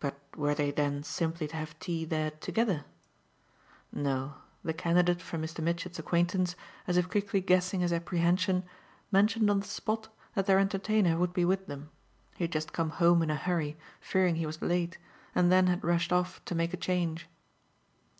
[0.00, 2.86] But were they then simply to have tea there together?
[3.92, 4.34] No;
[4.64, 5.62] the candidate for Mr.
[5.62, 6.56] Mitchett's acquaintance,
[6.88, 8.64] as if quickly guessing his apprehension,
[9.12, 11.90] mentioned on the spot that their entertainer would be with them:
[12.36, 14.98] he had just come home in a hurry, fearing he was late,
[15.36, 17.28] and then had rushed off to make a change.